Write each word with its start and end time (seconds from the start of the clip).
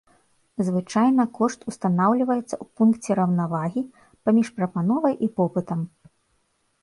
Звычайна 0.69 1.23
кошт 1.39 1.67
устанаўліваецца 1.71 2.39
ў 2.45 2.65
пункце 2.79 3.11
раўнавагі 3.19 3.81
паміж 4.29 4.47
прапановай 4.57 5.15
і 5.27 5.29
попытам. 5.41 5.79